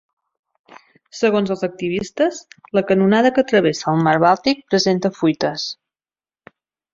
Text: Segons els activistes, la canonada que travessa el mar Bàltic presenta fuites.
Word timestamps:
Segons 1.17 1.51
els 1.55 1.61
activistes, 1.67 2.39
la 2.77 2.83
canonada 2.93 3.33
que 3.35 3.43
travessa 3.53 3.93
el 3.93 4.01
mar 4.09 4.15
Bàltic 4.25 4.65
presenta 4.73 5.13
fuites. 5.19 5.69